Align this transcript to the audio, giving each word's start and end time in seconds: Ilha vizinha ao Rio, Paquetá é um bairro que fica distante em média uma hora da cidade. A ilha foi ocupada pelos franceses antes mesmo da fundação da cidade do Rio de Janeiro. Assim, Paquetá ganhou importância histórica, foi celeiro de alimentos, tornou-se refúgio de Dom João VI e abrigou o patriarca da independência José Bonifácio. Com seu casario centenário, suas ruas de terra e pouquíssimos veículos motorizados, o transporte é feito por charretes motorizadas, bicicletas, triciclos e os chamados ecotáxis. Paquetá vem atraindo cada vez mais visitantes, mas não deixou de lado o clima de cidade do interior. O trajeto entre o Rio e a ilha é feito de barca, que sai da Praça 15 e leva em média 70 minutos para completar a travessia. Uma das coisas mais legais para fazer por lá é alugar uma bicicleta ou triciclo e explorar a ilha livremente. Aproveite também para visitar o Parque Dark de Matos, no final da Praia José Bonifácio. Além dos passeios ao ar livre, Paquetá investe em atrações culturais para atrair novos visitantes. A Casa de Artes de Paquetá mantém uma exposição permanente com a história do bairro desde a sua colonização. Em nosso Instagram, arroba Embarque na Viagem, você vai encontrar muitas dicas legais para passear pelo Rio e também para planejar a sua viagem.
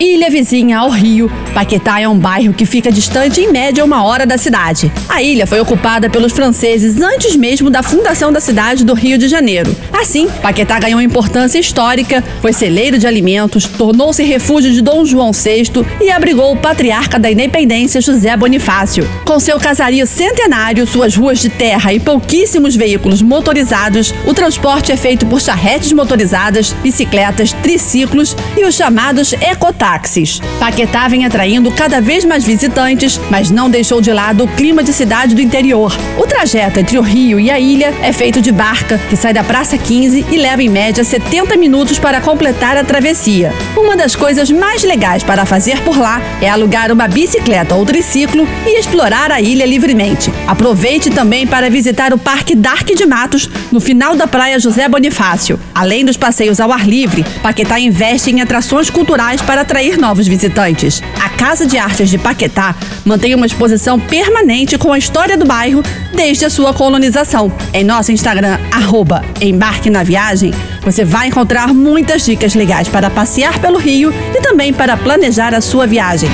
Ilha 0.00 0.28
vizinha 0.28 0.78
ao 0.78 0.90
Rio, 0.90 1.30
Paquetá 1.54 2.00
é 2.00 2.08
um 2.08 2.18
bairro 2.18 2.52
que 2.52 2.66
fica 2.66 2.90
distante 2.90 3.40
em 3.40 3.52
média 3.52 3.84
uma 3.84 4.02
hora 4.02 4.26
da 4.26 4.36
cidade. 4.36 4.90
A 5.08 5.22
ilha 5.22 5.46
foi 5.46 5.60
ocupada 5.60 6.10
pelos 6.10 6.32
franceses 6.32 7.00
antes 7.00 7.36
mesmo 7.36 7.70
da 7.70 7.80
fundação 7.80 8.32
da 8.32 8.40
cidade 8.40 8.84
do 8.84 8.92
Rio 8.92 9.16
de 9.16 9.28
Janeiro. 9.28 9.74
Assim, 9.92 10.28
Paquetá 10.42 10.80
ganhou 10.80 11.00
importância 11.00 11.60
histórica, 11.60 12.24
foi 12.42 12.52
celeiro 12.52 12.98
de 12.98 13.06
alimentos, 13.06 13.66
tornou-se 13.66 14.22
refúgio 14.24 14.72
de 14.72 14.82
Dom 14.82 15.04
João 15.04 15.30
VI 15.30 15.70
e 16.00 16.10
abrigou 16.10 16.52
o 16.52 16.56
patriarca 16.56 17.18
da 17.18 17.30
independência 17.30 18.00
José 18.00 18.36
Bonifácio. 18.36 19.08
Com 19.24 19.38
seu 19.38 19.58
casario 19.60 20.06
centenário, 20.08 20.86
suas 20.88 21.14
ruas 21.14 21.38
de 21.38 21.48
terra 21.48 21.92
e 21.92 22.00
pouquíssimos 22.00 22.74
veículos 22.74 23.22
motorizados, 23.22 24.12
o 24.26 24.34
transporte 24.34 24.90
é 24.90 24.96
feito 24.96 25.24
por 25.26 25.40
charretes 25.40 25.92
motorizadas, 25.92 26.74
bicicletas, 26.82 27.52
triciclos 27.52 28.36
e 28.56 28.64
os 28.64 28.74
chamados 28.74 29.32
ecotáxis. 29.84 30.40
Paquetá 30.58 31.06
vem 31.08 31.26
atraindo 31.26 31.70
cada 31.70 32.00
vez 32.00 32.24
mais 32.24 32.44
visitantes, 32.44 33.20
mas 33.30 33.50
não 33.50 33.68
deixou 33.68 34.00
de 34.00 34.12
lado 34.12 34.44
o 34.44 34.48
clima 34.48 34.82
de 34.82 34.92
cidade 34.92 35.34
do 35.34 35.40
interior. 35.40 35.94
O 36.18 36.26
trajeto 36.26 36.80
entre 36.80 36.98
o 36.98 37.02
Rio 37.02 37.38
e 37.38 37.50
a 37.50 37.60
ilha 37.60 37.92
é 38.02 38.12
feito 38.12 38.40
de 38.40 38.50
barca, 38.50 38.98
que 39.10 39.16
sai 39.16 39.34
da 39.34 39.44
Praça 39.44 39.76
15 39.76 40.26
e 40.30 40.36
leva 40.38 40.62
em 40.62 40.68
média 40.68 41.04
70 41.04 41.56
minutos 41.56 41.98
para 41.98 42.20
completar 42.20 42.76
a 42.76 42.84
travessia. 42.84 43.52
Uma 43.76 43.96
das 43.96 44.16
coisas 44.16 44.50
mais 44.50 44.82
legais 44.82 45.22
para 45.22 45.44
fazer 45.44 45.80
por 45.82 45.98
lá 45.98 46.20
é 46.40 46.48
alugar 46.48 46.90
uma 46.90 47.06
bicicleta 47.06 47.74
ou 47.74 47.84
triciclo 47.84 48.48
e 48.66 48.78
explorar 48.78 49.30
a 49.30 49.40
ilha 49.40 49.66
livremente. 49.66 50.32
Aproveite 50.46 51.10
também 51.10 51.46
para 51.46 51.68
visitar 51.68 52.14
o 52.14 52.18
Parque 52.18 52.54
Dark 52.54 52.86
de 52.86 53.04
Matos, 53.04 53.50
no 53.70 53.80
final 53.80 54.16
da 54.16 54.26
Praia 54.26 54.58
José 54.58 54.88
Bonifácio. 54.88 55.60
Além 55.74 56.04
dos 56.04 56.16
passeios 56.16 56.60
ao 56.60 56.72
ar 56.72 56.88
livre, 56.88 57.24
Paquetá 57.42 57.78
investe 57.78 58.30
em 58.30 58.40
atrações 58.40 58.88
culturais 58.88 59.42
para 59.42 59.64
atrair 59.74 59.98
novos 59.98 60.28
visitantes. 60.28 61.02
A 61.20 61.28
Casa 61.30 61.66
de 61.66 61.76
Artes 61.76 62.08
de 62.08 62.16
Paquetá 62.16 62.76
mantém 63.04 63.34
uma 63.34 63.44
exposição 63.44 63.98
permanente 63.98 64.78
com 64.78 64.92
a 64.92 64.98
história 64.98 65.36
do 65.36 65.44
bairro 65.44 65.82
desde 66.14 66.44
a 66.44 66.50
sua 66.50 66.72
colonização. 66.72 67.52
Em 67.72 67.82
nosso 67.82 68.12
Instagram, 68.12 68.56
arroba 68.70 69.24
Embarque 69.40 69.90
na 69.90 70.04
Viagem, 70.04 70.54
você 70.82 71.04
vai 71.04 71.26
encontrar 71.26 71.74
muitas 71.74 72.24
dicas 72.24 72.54
legais 72.54 72.88
para 72.88 73.10
passear 73.10 73.58
pelo 73.58 73.78
Rio 73.78 74.14
e 74.32 74.40
também 74.40 74.72
para 74.72 74.96
planejar 74.96 75.52
a 75.52 75.60
sua 75.60 75.88
viagem. 75.88 76.30